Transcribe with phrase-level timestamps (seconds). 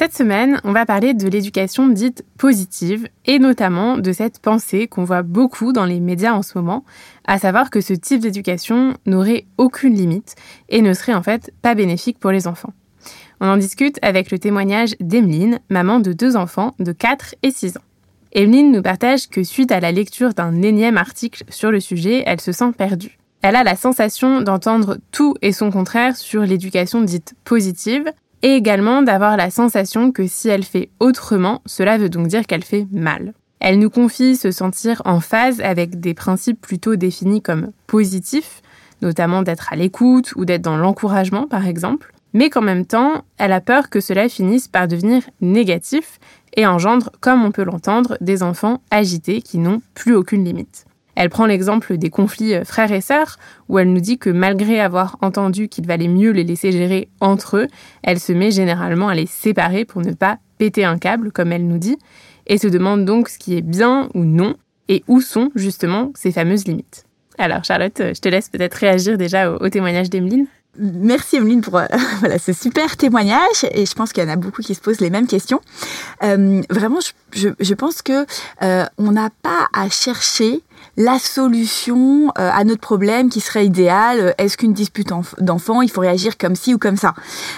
[0.00, 5.04] Cette semaine, on va parler de l'éducation dite positive et notamment de cette pensée qu'on
[5.04, 6.86] voit beaucoup dans les médias en ce moment,
[7.26, 10.36] à savoir que ce type d'éducation n'aurait aucune limite
[10.70, 12.72] et ne serait en fait pas bénéfique pour les enfants.
[13.42, 17.76] On en discute avec le témoignage d'Emeline, maman de deux enfants de 4 et 6
[17.76, 17.84] ans.
[18.32, 22.40] Emeline nous partage que suite à la lecture d'un énième article sur le sujet, elle
[22.40, 23.18] se sent perdue.
[23.42, 28.10] Elle a la sensation d'entendre tout et son contraire sur l'éducation dite positive,
[28.42, 32.64] et également d'avoir la sensation que si elle fait autrement, cela veut donc dire qu'elle
[32.64, 33.34] fait mal.
[33.60, 38.62] Elle nous confie se sentir en phase avec des principes plutôt définis comme positifs,
[39.02, 43.52] notamment d'être à l'écoute ou d'être dans l'encouragement par exemple, mais qu'en même temps, elle
[43.52, 46.18] a peur que cela finisse par devenir négatif
[46.56, 50.86] et engendre, comme on peut l'entendre, des enfants agités qui n'ont plus aucune limite.
[51.20, 54.80] Elle prend l'exemple des conflits euh, frères et sœurs, où elle nous dit que malgré
[54.80, 57.68] avoir entendu qu'il valait mieux les laisser gérer entre eux,
[58.02, 61.66] elle se met généralement à les séparer pour ne pas péter un câble, comme elle
[61.66, 61.98] nous dit,
[62.46, 64.54] et se demande donc ce qui est bien ou non,
[64.88, 67.04] et où sont justement ces fameuses limites.
[67.36, 70.46] Alors Charlotte, euh, je te laisse peut-être réagir déjà au, témoignage d'Emeline.
[70.78, 71.86] Merci Emeline pour euh,
[72.20, 75.00] voilà, ce super témoignage et je pense qu'il y en a beaucoup qui se posent
[75.00, 75.60] les mêmes questions.
[76.20, 77.00] vraiment,
[77.32, 78.26] je, je, pense que
[78.98, 80.62] on n'a pas à chercher
[80.96, 84.34] la solution euh, à notre problème qui serait idéale.
[84.38, 87.14] Est-ce qu'une dispute d'enfant, il faut réagir comme ci ou comme ça?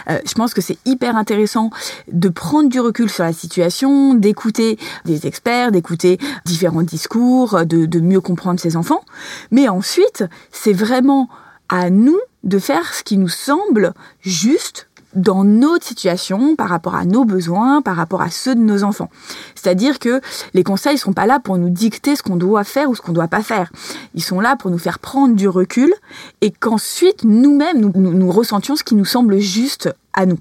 [0.09, 1.71] Euh, Je pense que c'est hyper intéressant
[2.11, 8.01] de prendre du recul sur la situation, d'écouter des experts, d'écouter différents discours, de, de
[8.01, 9.03] mieux comprendre ses enfants.
[9.51, 11.29] Mais ensuite, c'est vraiment
[11.69, 17.05] à nous de faire ce qui nous semble juste dans notre situation, par rapport à
[17.05, 19.11] nos besoins, par rapport à ceux de nos enfants.
[19.55, 20.21] C'est-à-dire que
[20.55, 23.13] les conseils sont pas là pour nous dicter ce qu'on doit faire ou ce qu'on
[23.13, 23.71] doit pas faire.
[24.15, 25.93] Ils sont là pour nous faire prendre du recul
[26.41, 30.39] et qu'ensuite nous-mêmes nous, nous, ressentions ce qui nous semble juste à nous.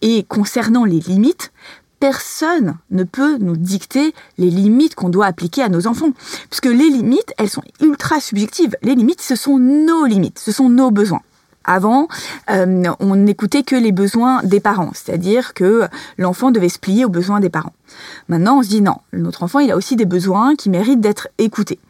[0.00, 1.52] Et concernant les limites,
[2.00, 6.10] personne ne peut nous dicter les limites qu'on doit appliquer à nos enfants.
[6.50, 8.76] Puisque les limites, elles sont ultra subjectives.
[8.82, 11.22] Les limites, ce sont nos limites, ce sont nos besoins.
[11.66, 12.06] Avant,
[12.50, 17.08] euh, on n'écoutait que les besoins des parents, c'est-à-dire que l'enfant devait se plier aux
[17.10, 17.72] besoins des parents.
[18.28, 21.28] Maintenant, on se dit non, notre enfant, il a aussi des besoins qui méritent d'être
[21.38, 21.80] écoutés.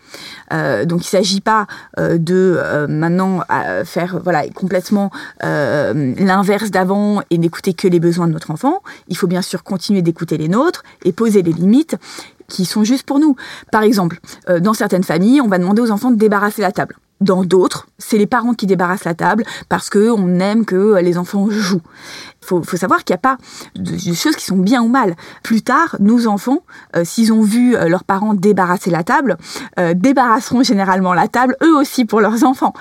[0.53, 1.66] Euh, donc, il ne s'agit pas
[1.98, 3.42] euh, de maintenant
[3.84, 5.10] faire voilà complètement
[5.42, 8.82] l'inverse d'avant et n'écouter que les besoins de notre enfant.
[9.08, 11.97] Il faut bien sûr continuer d'écouter les nôtres et poser les limites
[12.48, 13.37] qui sont justes pour nous.
[13.72, 14.20] Par exemple,
[14.60, 16.97] dans certaines familles, on va demander aux enfants de débarrasser la table.
[17.21, 21.16] Dans d'autres, c'est les parents qui débarrassent la table parce que on aime que les
[21.16, 21.81] enfants jouent.
[22.43, 23.38] Il faut, savoir qu'il n'y a pas
[23.75, 25.16] de, choses qui sont bien ou mal.
[25.43, 26.60] Plus tard, nos enfants,
[26.94, 29.37] euh, s'ils ont vu euh, leurs parents débarrasser la table,
[29.81, 32.75] euh, débarrasseront généralement la table eux aussi pour leurs enfants.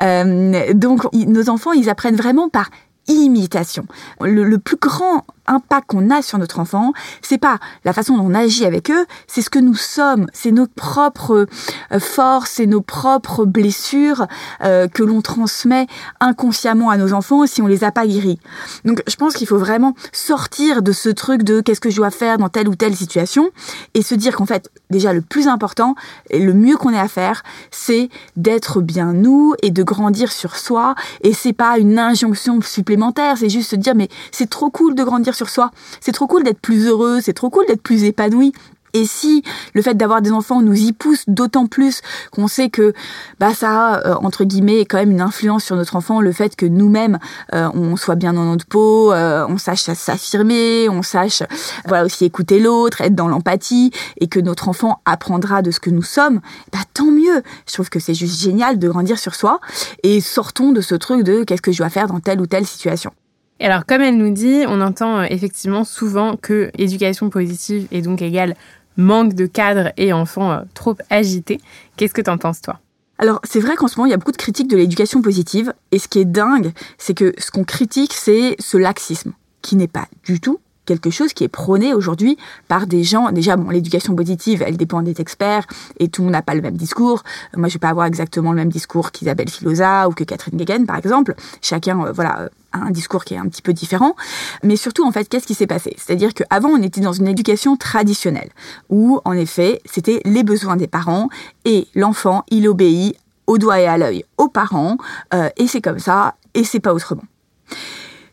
[0.00, 2.70] donc, nos enfants, ils apprennent vraiment par
[3.08, 3.86] imitation.
[4.20, 8.34] Le plus grand impact qu'on a sur notre enfant, c'est pas la façon dont on
[8.34, 11.46] agit avec eux, c'est ce que nous sommes, c'est nos propres
[11.92, 14.26] euh, forces et nos propres blessures
[14.62, 15.86] euh, que l'on transmet
[16.20, 18.38] inconsciemment à nos enfants si on les a pas guéris.
[18.84, 22.10] Donc je pense qu'il faut vraiment sortir de ce truc de qu'est-ce que je dois
[22.10, 23.50] faire dans telle ou telle situation
[23.94, 25.94] et se dire qu'en fait déjà le plus important
[26.30, 30.56] et le mieux qu'on ait à faire, c'est d'être bien nous et de grandir sur
[30.56, 34.94] soi et c'est pas une injonction supplémentaire, c'est juste se dire mais c'est trop cool
[34.94, 35.70] de grandir sur soi.
[36.00, 38.52] C'est trop cool d'être plus heureux, c'est trop cool d'être plus épanoui.
[38.92, 39.42] Et si
[39.74, 42.00] le fait d'avoir des enfants nous y pousse d'autant plus
[42.32, 42.92] qu'on sait que
[43.38, 46.56] bah ça a euh, entre guillemets quand même une influence sur notre enfant, le fait
[46.56, 47.18] que nous-mêmes
[47.54, 51.42] euh, on soit bien dans notre peau, euh, on sache s'affirmer, on sache
[51.86, 55.90] voilà aussi écouter l'autre, être dans l'empathie et que notre enfant apprendra de ce que
[55.90, 56.40] nous sommes,
[56.72, 57.42] bah tant mieux.
[57.66, 59.60] Je trouve que c'est juste génial de grandir sur soi
[60.02, 62.66] et sortons de ce truc de qu'est-ce que je dois faire dans telle ou telle
[62.66, 63.12] situation.
[63.60, 68.00] Et alors, comme elle nous dit, on entend euh, effectivement souvent que éducation positive est
[68.00, 68.56] donc égale
[68.96, 71.60] manque de cadre et enfants euh, trop agités.
[71.96, 72.80] Qu'est-ce que t'en penses, toi?
[73.18, 75.74] Alors, c'est vrai qu'en ce moment, il y a beaucoup de critiques de l'éducation positive.
[75.92, 79.88] Et ce qui est dingue, c'est que ce qu'on critique, c'est ce laxisme, qui n'est
[79.88, 82.36] pas du tout quelque chose qui est prôné aujourd'hui
[82.66, 83.30] par des gens.
[83.30, 85.66] Déjà, bon, l'éducation positive, elle dépend des experts
[86.00, 87.22] et tout le monde n'a pas le même discours.
[87.56, 90.86] Moi, je vais pas avoir exactement le même discours qu'Isabelle Filosa ou que Catherine Guéguen,
[90.86, 91.34] par exemple.
[91.62, 94.14] Chacun, euh, voilà, un discours qui est un petit peu différent.
[94.62, 95.94] Mais surtout, en fait, qu'est-ce qui s'est passé?
[95.96, 98.50] C'est-à-dire qu'avant, on était dans une éducation traditionnelle
[98.88, 101.28] où, en effet, c'était les besoins des parents
[101.64, 104.96] et l'enfant, il obéit au doigt et à l'œil aux parents
[105.34, 107.24] euh, et c'est comme ça et c'est pas autrement.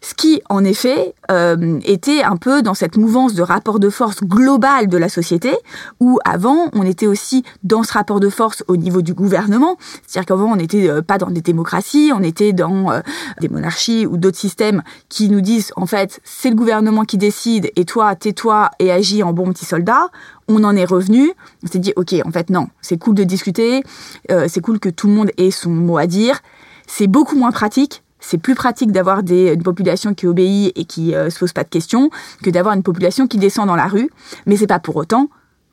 [0.02, 4.24] Ce qui, en effet, euh, était un peu dans cette mouvance de rapport de force
[4.24, 5.52] global de la société,
[6.00, 9.78] où avant, on était aussi dans ce rapport de force au niveau du gouvernement.
[10.06, 13.00] C'est-à-dire qu'avant, on n'était euh, pas dans des démocraties, on était dans euh,
[13.42, 17.72] des monarchies ou d'autres systèmes qui nous disent, en fait, c'est le gouvernement qui décide,
[17.76, 20.10] et toi, tais-toi et agis en bon petit soldat.
[20.48, 21.34] On en est revenu,
[21.64, 23.84] on s'est dit ok en fait non, c'est cool de discuter,
[24.30, 26.40] c'est cool que tout le monde ait son mot à dire,
[26.88, 31.30] c'est beaucoup moins pratique c'est plus pratique d'avoir une population qui obéit et qui euh,
[31.30, 32.10] se pose pas de questions
[32.44, 34.10] que d'avoir une population qui descend dans la rue.
[34.46, 35.30] Mais c'est pas pour autant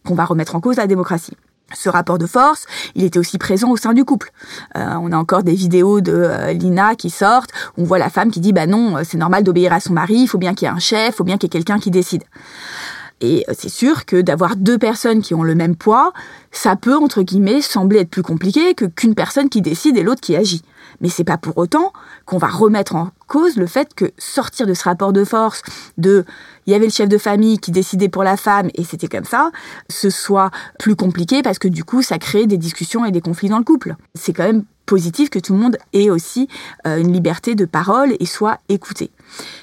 [0.07, 1.37] qu'on va remettre en cause la démocratie.
[1.75, 4.31] Ce rapport de force, il était aussi présent au sein du couple.
[4.77, 8.11] Euh, on a encore des vidéos de euh, Lina qui sortent, où on voit la
[8.11, 10.67] femme qui dit bah non, c'est normal d'obéir à son mari, il faut bien qu'il
[10.67, 12.23] y ait un chef, il faut bien qu'il y ait quelqu'un qui décide.
[13.21, 16.13] Et c'est sûr que d'avoir deux personnes qui ont le même poids,
[16.53, 20.21] ça peut, entre guillemets, sembler être plus compliqué que qu'une personne qui décide et l'autre
[20.21, 20.63] qui agit.
[21.01, 21.93] Mais c'est pas pour autant
[22.27, 25.63] qu'on va remettre en cause le fait que sortir de ce rapport de force,
[25.99, 26.25] de
[26.67, 29.25] il y avait le chef de famille qui décidait pour la femme et c'était comme
[29.25, 29.51] ça,
[29.91, 33.49] ce soit plus compliqué parce que du coup ça crée des discussions et des conflits
[33.49, 33.97] dans le couple.
[34.15, 36.49] C'est quand même positif que tout le monde ait aussi
[36.87, 39.11] euh, une liberté de parole et soit écouté.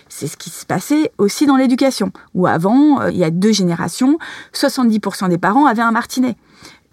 [0.09, 3.51] C'est ce qui se passait aussi dans l'éducation, où avant, euh, il y a deux
[3.51, 4.17] générations,
[4.53, 6.35] 70% des parents avaient un martinet.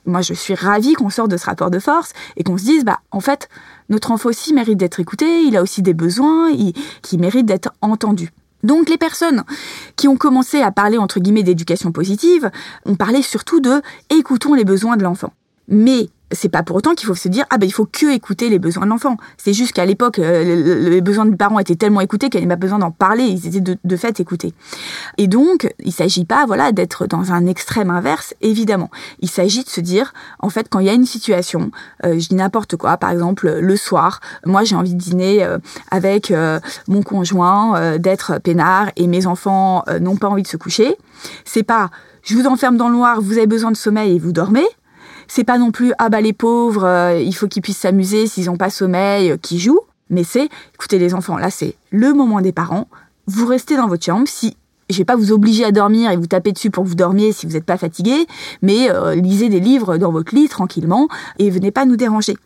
[0.07, 2.85] Moi, je suis ravie qu'on sorte de ce rapport de force et qu'on se dise,
[2.85, 3.49] bah, en fait,
[3.91, 6.51] notre enfant aussi mérite d'être écouté, il a aussi des besoins,
[7.03, 8.31] qui méritent d'être entendus.
[8.63, 9.45] Donc les personnes
[9.97, 12.51] qui ont commencé à parler entre guillemets d'éducation positive
[12.87, 13.81] ont parlé surtout de
[14.11, 15.33] écoutons les besoins de l'enfant.
[15.69, 18.49] Mais c'est pas pour autant qu'il faut se dire ah ben il faut que écouter
[18.49, 19.17] les besoins de l'enfant.
[19.37, 22.55] C'est juste qu'à l'époque euh, les besoins des parents étaient tellement écoutés qu'il n'y avait
[22.55, 24.55] pas besoin d'en parler, ils étaient de, fait écoutés.
[25.17, 28.91] Et donc il s'agit pas voilà d'être dans un extrême inverse évidemment.
[29.21, 31.71] Il s'agit de se dire en fait quand il y a une situation,
[32.05, 35.59] euh, je dis n'importe quoi, par exemple le soir, moi j'ai envie de dîner euh,
[35.91, 36.33] avec
[36.89, 40.97] mon conjoint, d'être peinard et mes enfants n'ont pas envie de se coucher.
[41.45, 41.91] C'est pas
[42.23, 44.67] je vous enferme dans le noir, vous avez besoin de sommeil et vous dormez.
[45.29, 48.51] C'est pas non plus ah bah les pauvres, euh, il faut qu'ils puissent s'amuser s'ils
[48.51, 49.83] ont pas sommeil, euh, qu'ils jouent.
[50.11, 52.89] Mais c'est, écoutez les enfants, là c'est le moment des parents.
[53.27, 54.27] Vous restez dans votre chambre.
[54.27, 54.57] Si
[54.90, 57.32] je vais pas vous obliger à dormir et vous taper dessus pour que vous dormiez
[57.32, 58.26] si vous n'êtes pas fatigué,
[58.62, 61.08] mais euh, lisez des livres dans votre lit tranquillement
[61.38, 62.37] et venez pas nous déranger.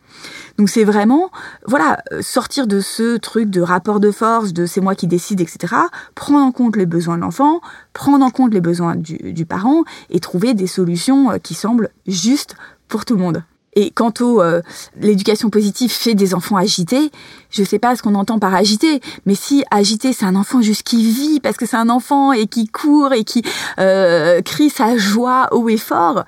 [0.58, 1.30] Donc c'est vraiment,
[1.66, 5.74] voilà, sortir de ce truc de rapport de force, de c'est moi qui décide, etc.
[6.14, 7.60] Prendre en compte les besoins de l'enfant,
[7.92, 12.56] prendre en compte les besoins du, du parent et trouver des solutions qui semblent justes
[12.88, 13.42] pour tout le monde.
[13.74, 14.60] Et quant au euh,
[15.00, 17.10] l'éducation positive fait des enfants agités,
[17.50, 20.82] je sais pas ce qu'on entend par agité, mais si agité c'est un enfant juste
[20.82, 23.42] qui vit parce que c'est un enfant et qui court et qui
[23.78, 26.24] euh, crie sa joie haut et fort,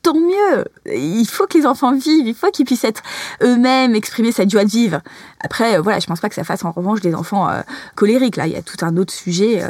[0.00, 0.64] tant mieux.
[0.86, 3.02] Il faut que les enfants vivent, il faut qu'ils puissent être
[3.42, 5.02] eux-mêmes, exprimer cette joie de vivre.
[5.40, 7.50] Après, euh, voilà, je pense pas que ça fasse en revanche des enfants
[7.94, 8.36] colériques.
[8.36, 9.62] Là, il y a tout un autre sujet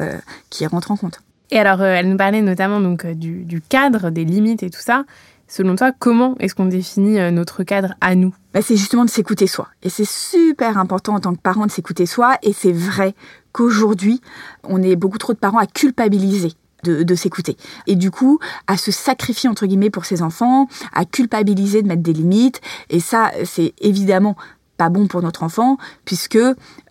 [0.50, 1.20] qui rentre en compte.
[1.50, 5.04] Et alors, elle nous parlait notamment donc du, du cadre, des limites et tout ça.
[5.48, 8.34] Selon toi, comment est-ce qu'on définit euh, notre cadre à nous?
[8.52, 9.68] Bah, C'est justement de s'écouter soi.
[9.82, 12.36] Et c'est super important en tant que parent de s'écouter soi.
[12.42, 13.14] Et c'est vrai
[13.52, 14.20] qu'aujourd'hui,
[14.64, 16.52] on est beaucoup trop de parents à culpabiliser
[16.84, 17.56] de, s'écouter.
[17.86, 22.02] Et du coup, à se sacrifier, entre guillemets, pour ses enfants, à culpabiliser de mettre
[22.02, 22.60] des limites.
[22.90, 24.36] Et ça, c'est évidemment
[24.76, 26.38] pas bon pour notre enfant puisque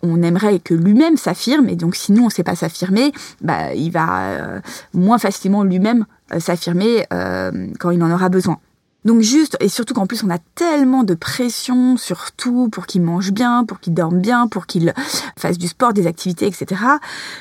[0.02, 3.92] on aimerait que lui-même s'affirme et donc si nous on sait pas s'affirmer bah il
[3.92, 4.60] va euh,
[4.92, 6.04] moins facilement lui-même
[6.38, 8.58] s'affirmer euh, quand il en aura besoin.
[9.06, 13.02] Donc juste, et surtout qu'en plus on a tellement de pression sur tout pour qu'il
[13.02, 14.92] mange bien, pour qu'il dorme bien, pour qu'il
[15.38, 16.82] fasse du sport, des activités, etc.,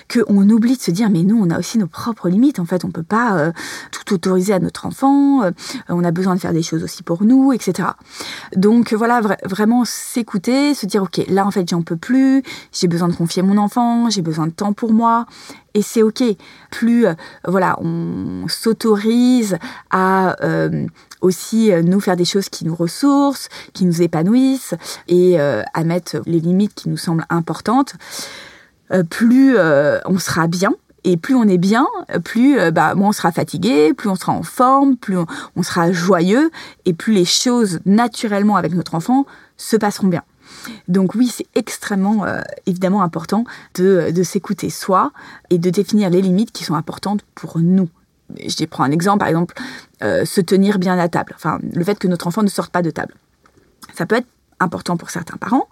[0.07, 2.59] qu'on oublie de se dire mais nous on a aussi nos propres limites.
[2.59, 3.51] En fait, on peut pas euh,
[3.91, 5.41] tout autoriser à notre enfant.
[5.41, 5.51] Euh,
[5.89, 7.89] on a besoin de faire des choses aussi pour nous, etc.
[8.55, 13.07] Donc voilà, vraiment s'écouter, se dire ok là en fait j'en peux plus, j'ai besoin
[13.07, 15.25] de confier mon enfant, j'ai besoin de temps pour moi
[15.73, 16.23] et c'est ok.
[16.69, 17.13] Plus euh,
[17.47, 19.57] voilà, on s'autorise
[19.89, 20.35] à
[21.25, 24.75] aussi euh, nous faire des choses qui nous ressourcent, qui nous épanouissent
[25.07, 27.95] et euh, à mettre les limites qui nous semblent importantes,
[28.91, 29.57] euh, plus
[30.05, 30.73] on sera bien.
[31.07, 31.85] Et plus on est bien,
[32.23, 35.17] plus bah, moins on sera fatigué, plus on sera en forme, plus
[35.55, 36.49] on, sera joyeux,
[36.85, 40.23] et plus les choses naturellement avec notre enfant se passeront bien.
[40.87, 42.25] Donc oui, c'est extrêmement
[42.65, 45.11] évidemment important de s'écouter soi
[45.51, 47.87] et de définir les limites qui sont importantes pour nous.
[48.37, 49.55] Je prends un exemple, par exemple,
[50.03, 51.33] euh, se tenir bien à table.
[51.35, 53.13] Enfin, le fait que notre enfant ne sorte pas de table.
[53.93, 54.27] Ça peut être
[54.59, 55.67] important pour certains parents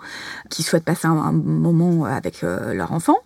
[0.49, 3.17] qui souhaitent passer un, moment avec euh, leur enfant.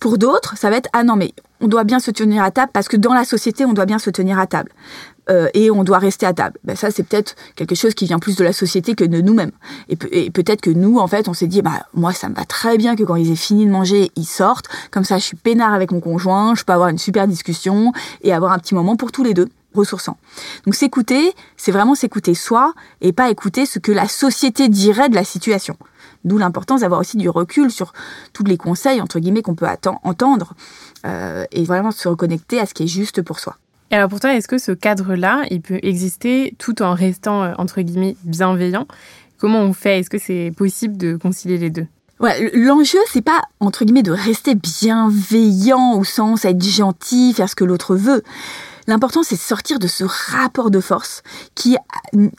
[0.00, 2.70] Pour d'autres, ça va être ah non mais on doit bien se tenir à table
[2.72, 4.70] parce que dans la société on doit bien se tenir à table
[5.30, 6.58] euh, et on doit rester à table.
[6.64, 9.52] Ben, ça c'est peut-être quelque chose qui vient plus de la société que de nous-mêmes.
[9.88, 9.96] Et,
[10.30, 12.96] peut-être que nous en fait on s'est dit bah moi ça me va très bien
[12.96, 15.92] que quand ils aient fini de manger ils sortent comme ça je suis peinard avec
[15.92, 19.24] mon conjoint, je peux avoir une super discussion et avoir un petit moment pour tous
[19.24, 20.16] les deux ressourçant.
[20.64, 25.14] Donc s'écouter, c'est vraiment s'écouter soi et pas écouter ce que la société dirait de
[25.14, 25.76] la situation.
[26.24, 27.92] D'où l'importance d'avoir aussi du recul sur
[28.32, 29.66] tous les conseils, entre guillemets, qu'on peut
[30.04, 30.54] entendre
[31.04, 33.56] euh, et vraiment se reconnecter à ce qui est juste pour soi.
[33.94, 37.80] Alors pour toi, est-ce que ce cadre-là, il peut exister tout en restant, euh, entre
[37.80, 38.88] guillemets, bienveillant?
[39.38, 40.00] Comment on fait?
[40.00, 41.86] Est-ce que c'est possible de concilier les deux?
[42.18, 47.54] Ouais, l'enjeu, c'est pas, entre guillemets, de rester bienveillant au sens être gentil, faire ce
[47.54, 48.24] que l'autre veut.
[48.88, 51.22] L'important, c'est de sortir de ce rapport de force
[51.54, 51.76] qui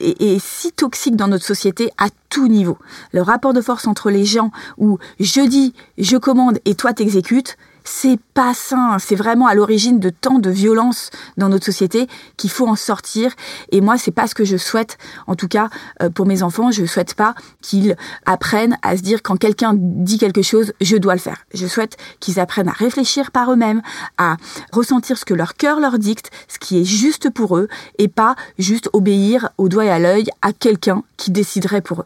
[0.01, 2.77] est, si toxique dans notre société à tout niveau.
[3.13, 7.55] Le rapport de force entre les gens où je dis, je commande et toi t'exécutes,
[7.85, 8.97] c'est pas sain.
[8.99, 13.31] C'est vraiment à l'origine de tant de violence dans notre société qu'il faut en sortir.
[13.71, 14.97] Et moi, c'est pas ce que je souhaite.
[15.27, 15.69] En tout cas,
[16.01, 20.17] euh, pour mes enfants, je souhaite pas qu'ils apprennent à se dire quand quelqu'un dit
[20.17, 21.45] quelque chose, je dois le faire.
[21.53, 23.81] Je souhaite qu'ils apprennent à réfléchir par eux-mêmes,
[24.17, 24.37] à
[24.73, 28.35] ressentir ce que leur cœur leur dicte, ce qui est juste pour eux, et pas
[28.57, 32.05] juste obéir au doigt et à l'œil à quelqu'un qui déciderait pour eux.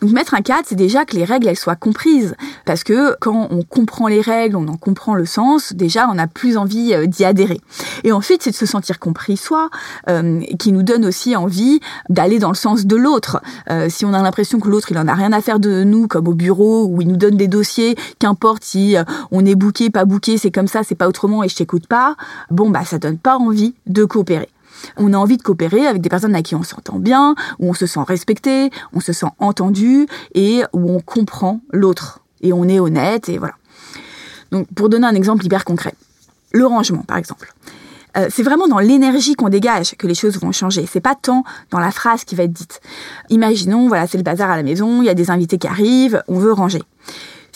[0.00, 2.34] Donc mettre un cadre, c'est déjà que les règles, elles soient comprises.
[2.64, 6.26] Parce que quand on comprend les règles, on en comprend le sens, déjà, on a
[6.26, 7.60] plus envie euh, d'y adhérer.
[8.04, 9.70] Et ensuite, c'est de se sentir compris soi,
[10.08, 13.40] euh, qui nous donne aussi envie d'aller dans le sens de l'autre.
[13.70, 16.08] Euh, si on a l'impression que l'autre, il en a rien à faire de nous,
[16.08, 18.96] comme au bureau, où il nous donne des dossiers, qu'importe si
[19.30, 22.16] on est bouqué, pas bouqué, c'est comme ça, c'est pas autrement et je t'écoute pas,
[22.50, 24.48] bon, bah, ça donne pas envie de coopérer.
[24.96, 27.74] On a envie de coopérer avec des personnes à qui on s'entend bien, où on
[27.74, 32.20] se sent respecté, on se sent entendu et où on comprend l'autre.
[32.42, 33.54] Et on est honnête et voilà.
[34.52, 35.94] Donc, pour donner un exemple hyper concret,
[36.52, 37.52] le rangement, par exemple.
[38.16, 40.86] Euh, c'est vraiment dans l'énergie qu'on dégage que les choses vont changer.
[40.90, 42.80] C'est pas tant dans la phrase qui va être dite.
[43.28, 46.22] Imaginons, voilà, c'est le bazar à la maison, il y a des invités qui arrivent,
[46.28, 46.82] on veut ranger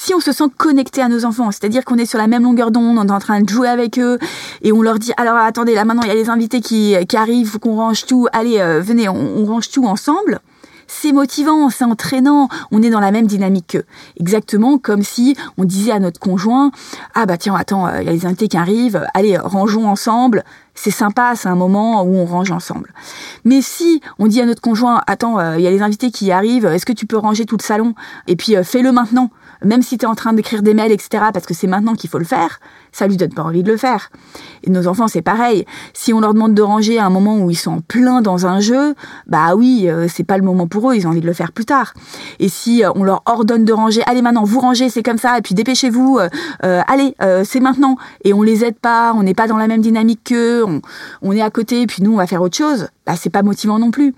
[0.02, 2.70] si on se sent connecté à nos enfants, c'est-à-dire qu'on est sur la même longueur
[2.70, 4.18] d'onde, on est en train de jouer avec eux,
[4.62, 7.48] et on leur dit alors attendez là maintenant il y a les invités qui, arrivent,
[7.48, 10.40] faut qu'on range tout, allez euh, venez on, range tout ensemble.
[10.92, 13.84] C'est motivant, c'est entraînant, on est dans la même dynamique qu'eux.
[14.18, 16.72] Exactement comme si on disait à notre conjoint
[17.14, 20.44] ah bah tiens attends euh, il y a les invités qui arrivent, allez rangeons ensemble.
[20.74, 22.94] C'est sympa, c'est un moment où on range ensemble.
[23.44, 26.32] Mais si on dit à notre conjoint, attends, euh, il y a les invités qui
[26.32, 27.94] arrivent, est-ce que tu peux ranger tout le salon?
[28.28, 29.30] Et puis fais-le maintenant
[29.64, 32.10] même si tu es en train d'écrire des mails, etc., parce que c'est maintenant qu'il
[32.10, 32.60] faut le faire,
[32.92, 34.10] ça lui donne pas envie de le faire.
[34.64, 35.64] Et nos enfants, c'est pareil.
[35.92, 38.46] Si on leur demande de ranger à un moment où ils sont en plein dans
[38.46, 38.94] un jeu,
[39.26, 41.52] bah oui, euh, c'est pas le moment pour eux, ils ont envie de le faire
[41.52, 41.94] plus tard.
[42.38, 45.38] Et si euh, on leur ordonne de ranger, allez maintenant, vous rangez, c'est comme ça,
[45.38, 46.18] et puis dépêchez-vous,
[46.64, 47.14] euh, allez,
[47.44, 50.64] c'est maintenant, et on les aide pas, on n'est pas dans la même dynamique qu'eux,
[50.64, 50.80] on,
[51.22, 53.42] on est à côté, et puis nous, on va faire autre chose, bah c'est pas
[53.42, 54.14] motivant non plus.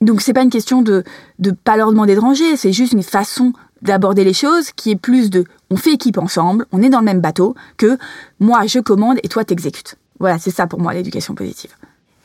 [0.00, 1.04] Donc c'est pas une question de
[1.38, 4.96] de pas leur demander de ranger, c'est juste une façon d'aborder les choses qui est
[4.96, 7.98] plus de on fait équipe ensemble, on est dans le même bateau, que
[8.40, 9.96] moi je commande et toi t'exécutes.
[10.18, 11.70] Voilà, c'est ça pour moi l'éducation positive.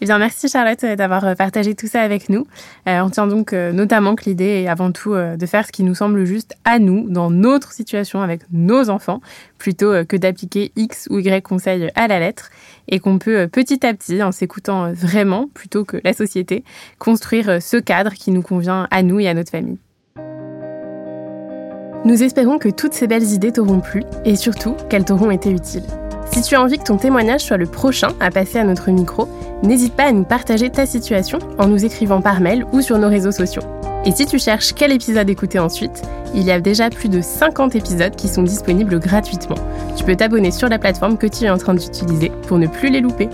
[0.04, 2.46] Eh bien, merci Charlotte d'avoir euh, partagé tout ça avec nous.
[2.90, 5.84] Euh, on tient donc euh, notamment que l'idée est avant tout de faire ce qui
[5.84, 9.22] nous semble juste à nous, dans notre situation avec nos enfants,
[9.58, 12.50] plutôt que d'appliquer X ou Y conseils à la lettre,
[12.90, 16.66] et qu'on peut petit à petit, en s'écoutant vraiment, plutôt que la société,
[17.00, 19.78] construire ce cadre qui nous convient à nous et à notre famille.
[22.06, 25.86] Nous espérons que toutes ces belles idées t'auront plu et surtout qu'elles t'auront été utiles.
[26.34, 29.30] Si tu as envie que ton témoignage soit le prochain à passer à notre micro,
[29.62, 33.08] n'hésite pas à nous partager ta situation en nous écrivant par mail ou sur nos
[33.08, 33.62] réseaux sociaux.
[34.06, 36.02] Et si tu cherches quel épisode écouter ensuite,
[36.36, 39.56] il y a déjà plus de 50 épisodes qui sont disponibles gratuitement.
[39.96, 42.90] Tu peux t'abonner sur la plateforme que tu es en train d'utiliser pour ne plus
[42.90, 43.30] les louper.